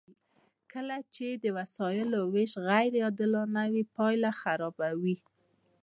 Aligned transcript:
کله 0.71 0.97
چې 1.15 1.27
د 1.43 1.45
وسایلو 1.57 2.21
ویش 2.33 2.53
غیر 2.67 2.93
عادلانه 3.05 3.61
وي 3.71 3.83
پایله 3.95 4.31
خرابه 4.41 4.89
وي. 5.01 5.17